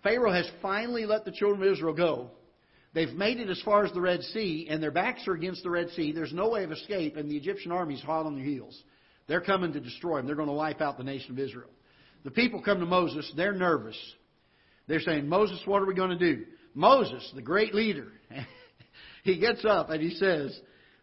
[0.03, 2.31] Pharaoh has finally let the children of Israel go.
[2.95, 5.71] They've made it as far as the Red Sea, and their backs are against the
[5.71, 6.13] Red Sea.
[6.13, 8.83] There's no way of escape, and the Egyptian army's hot on their heels.
[9.29, 10.27] They're coming to destroy them.
[10.27, 11.71] They're going to wipe out the nation of Israel.
[12.25, 13.31] The people come to Moses.
[13.35, 13.97] They're nervous.
[14.89, 16.45] They're saying, Moses, what are we going to do?
[16.75, 18.09] Moses, the great leader,
[19.25, 20.59] he gets up and he says,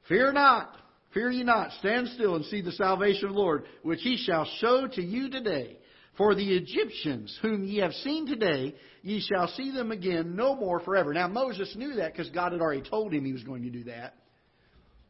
[0.08, 0.76] Fear not,
[1.14, 4.46] fear ye not, stand still and see the salvation of the Lord, which he shall
[4.60, 5.79] show to you today.
[6.20, 10.82] For the Egyptians, whom ye have seen today, ye shall see them again no more
[10.82, 11.14] forever.
[11.14, 13.86] Now, Moses knew that because God had already told him he was going to do
[13.86, 14.16] that.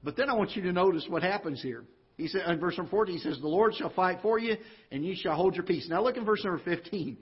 [0.03, 1.83] But then I want you to notice what happens here.
[2.15, 4.55] He said in verse number 14, he says, The Lord shall fight for you,
[4.91, 5.87] and ye shall hold your peace.
[5.89, 7.17] Now look in verse number 15.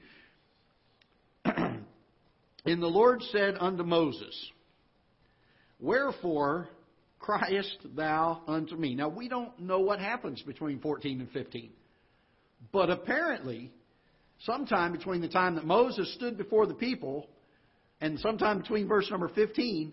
[1.45, 1.85] and
[2.65, 4.51] the Lord said unto Moses,
[5.79, 6.67] Wherefore
[7.19, 8.95] criest thou unto me?
[8.95, 11.71] Now we don't know what happens between 14 and 15.
[12.73, 13.71] But apparently,
[14.39, 17.27] sometime between the time that Moses stood before the people
[18.01, 19.91] and sometime between verse number 15,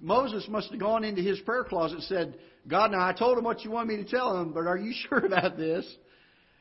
[0.00, 3.44] Moses must have gone into his prayer closet and said, God, now I told him
[3.44, 5.86] what you want me to tell him, but are you sure about this?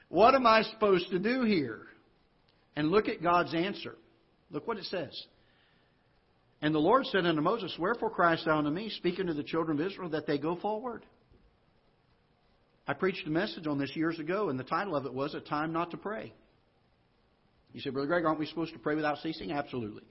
[0.10, 1.82] What am I supposed to do here?
[2.76, 3.96] And look at God's answer.
[4.52, 5.20] Look what it says.
[6.62, 9.80] And the Lord said unto Moses, Wherefore criest thou unto me, speaking to the children
[9.80, 11.06] of Israel, that they go forward?
[12.88, 15.42] I preached a message on this years ago, and the title of it was A
[15.42, 16.34] Time Not to Pray.
[17.76, 19.52] You say, Brother Greg, aren't we supposed to pray without ceasing?
[19.52, 20.04] Absolutely.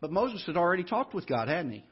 [0.00, 1.84] But Moses had already talked with God, hadn't he?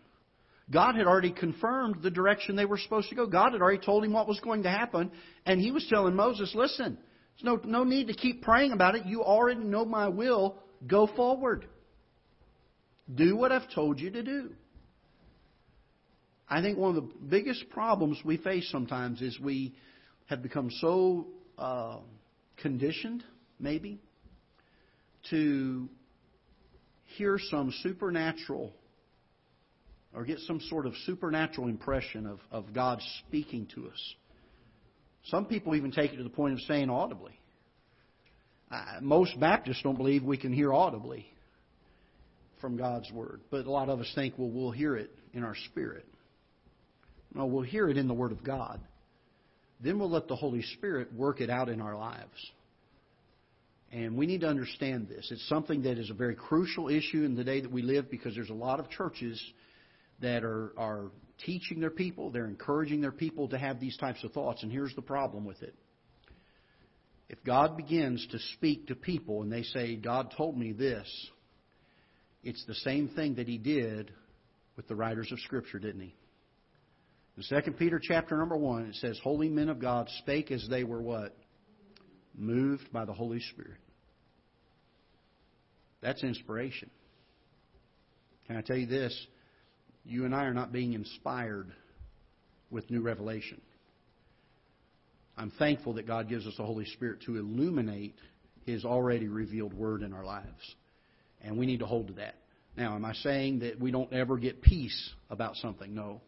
[0.68, 3.24] God had already confirmed the direction they were supposed to go.
[3.24, 5.12] God had already told him what was going to happen,
[5.46, 6.98] and he was telling Moses, listen,
[7.36, 9.06] there's no, no need to keep praying about it.
[9.06, 10.56] You already know my will.
[10.88, 11.68] Go forward.
[13.14, 14.50] Do what I've told you to do.
[16.48, 19.76] I think one of the biggest problems we face sometimes is we
[20.26, 21.98] have become so uh,
[22.56, 23.22] conditioned,
[23.60, 24.00] maybe,
[25.30, 25.88] to
[27.16, 28.72] hear some supernatural
[30.14, 34.14] or get some sort of supernatural impression of, of God speaking to us.
[35.24, 37.38] Some people even take it to the point of saying audibly.
[38.70, 41.26] Uh, most Baptists don't believe we can hear audibly
[42.60, 45.56] from God's Word, but a lot of us think, well, we'll hear it in our
[45.70, 46.06] spirit.
[47.34, 48.80] No, we'll hear it in the Word of God.
[49.80, 52.52] Then we'll let the Holy Spirit work it out in our lives.
[53.94, 55.28] And we need to understand this.
[55.30, 58.34] It's something that is a very crucial issue in the day that we live because
[58.34, 59.40] there's a lot of churches
[60.20, 61.12] that are, are
[61.46, 64.64] teaching their people, they're encouraging their people to have these types of thoughts.
[64.64, 65.76] And here's the problem with it.
[67.28, 71.08] If God begins to speak to people and they say, God told me this,
[72.42, 74.10] it's the same thing that He did
[74.76, 76.16] with the writers of Scripture, didn't He?
[77.36, 80.82] In 2 Peter chapter number 1, it says, Holy men of God spake as they
[80.82, 81.36] were what?
[82.36, 83.78] Moved by the Holy Spirit.
[86.04, 86.90] That's inspiration.
[88.46, 89.18] Can I tell you this?
[90.04, 91.72] You and I are not being inspired
[92.70, 93.58] with new revelation.
[95.38, 98.14] I'm thankful that God gives us the Holy Spirit to illuminate
[98.66, 100.76] His already revealed Word in our lives.
[101.42, 102.34] And we need to hold to that.
[102.76, 105.94] Now, am I saying that we don't ever get peace about something?
[105.94, 106.20] No.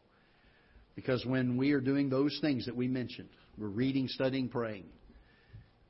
[0.94, 4.86] Because when we are doing those things that we mentioned, we're reading, studying, praying,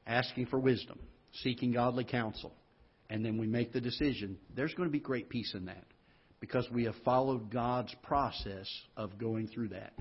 [0.09, 0.99] asking for wisdom,
[1.43, 2.53] seeking godly counsel,
[3.11, 5.85] and then we make the decision, there's going to be great peace in that
[6.41, 9.93] because we have followed God's process of going through that.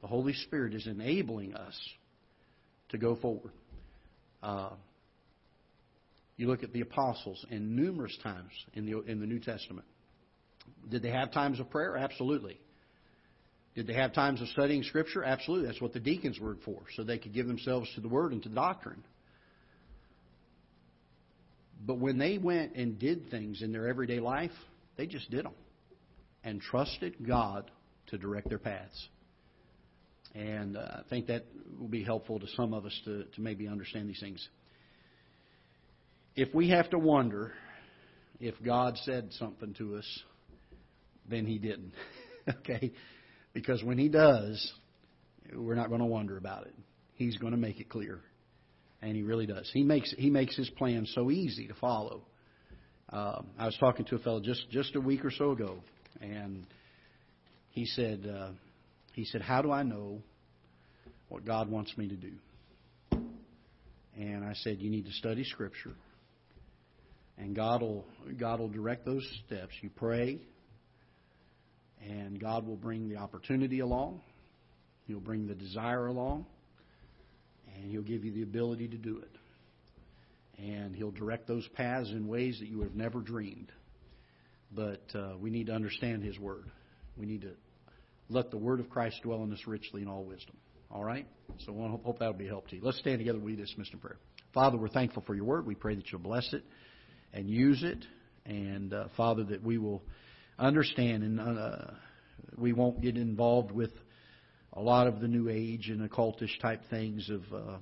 [0.00, 1.78] The Holy Spirit is enabling us
[2.90, 3.52] to go forward.
[4.42, 4.70] Uh,
[6.36, 9.86] you look at the apostles, and numerous times in the in the New Testament,
[10.90, 11.96] did they have times of prayer?
[11.96, 12.58] Absolutely.
[13.74, 15.22] Did they have times of studying Scripture?
[15.24, 15.68] Absolutely.
[15.68, 18.42] That's what the deacons were for, so they could give themselves to the Word and
[18.42, 19.04] to doctrine.
[21.84, 24.52] But when they went and did things in their everyday life,
[24.96, 25.54] they just did them
[26.44, 27.70] and trusted God
[28.08, 29.08] to direct their paths.
[30.34, 31.44] And uh, I think that
[31.78, 34.46] will be helpful to some of us to, to maybe understand these things.
[36.36, 37.52] if we have to wonder
[38.40, 40.22] if God said something to us,
[41.28, 41.92] then He didn't.
[42.48, 42.92] okay?
[43.52, 44.72] Because when He does,
[45.54, 46.74] we're not going to wonder about it.
[47.14, 48.20] He's going to make it clear.
[49.02, 49.68] And He really does.
[49.72, 52.22] He makes, he makes His plan so easy to follow.
[53.12, 55.76] Uh, I was talking to a fellow just, just a week or so ago,
[56.20, 56.66] and
[57.70, 58.50] he said, uh,
[59.12, 60.22] he said, How do I know
[61.28, 62.32] what God wants me to do?
[64.16, 65.92] And I said, You need to study Scripture
[67.38, 68.04] and God will
[68.38, 69.72] God will direct those steps.
[69.80, 70.38] You pray,
[72.06, 74.20] and God will bring the opportunity along.
[75.06, 76.46] He'll bring the desire along,
[77.76, 79.30] and He'll give you the ability to do it.
[80.62, 83.72] And He'll direct those paths in ways that you have never dreamed.
[84.74, 86.64] But uh, we need to understand His Word.
[87.16, 87.52] We need to
[88.28, 90.56] let the Word of Christ dwell in us richly in all wisdom.
[90.90, 91.26] All right?
[91.66, 92.82] So I hope that will be a help to you.
[92.82, 93.38] Let's stand together.
[93.38, 94.18] We dismiss in prayer.
[94.54, 95.66] Father, we're thankful for your Word.
[95.66, 96.62] We pray that you'll bless it
[97.32, 98.04] and use it.
[98.44, 100.02] And uh, Father, that we will
[100.58, 101.92] understand and uh,
[102.56, 103.90] we won't get involved with
[104.74, 107.76] a lot of the New Age and occultish type things of uh,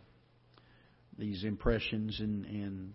[1.18, 2.92] these impressions and and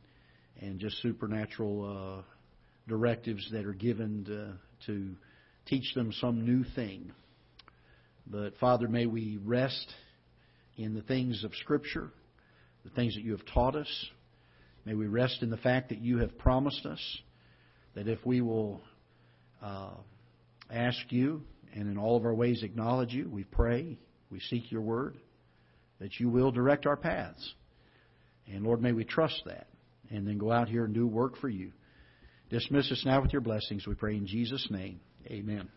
[0.62, 2.22] and just supernatural uh,
[2.88, 4.54] directives that are given to,
[4.86, 5.16] to
[5.66, 7.12] teach them some new thing.
[8.28, 9.94] But Father, may we rest
[10.78, 12.10] in the things of Scripture,
[12.84, 14.06] the things that you have taught us.
[14.86, 17.20] May we rest in the fact that you have promised us
[17.96, 18.82] that if we will
[19.62, 19.92] uh,
[20.70, 21.42] ask you
[21.76, 23.98] and in all of our ways acknowledge you, we pray,
[24.32, 25.18] we seek your word,
[26.00, 27.54] that you will direct our paths.
[28.48, 29.68] And Lord, may we trust that
[30.10, 31.72] and then go out here and do work for you.
[32.50, 35.00] Dismiss us now with your blessings, we pray in Jesus' name.
[35.28, 35.70] Amen.